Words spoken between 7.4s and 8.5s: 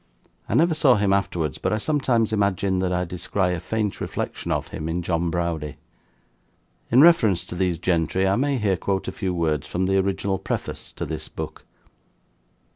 to these gentry, I